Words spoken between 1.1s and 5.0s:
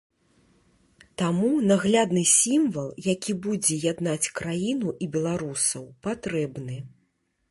Таму наглядны сімвал, які будзе яднаць краіну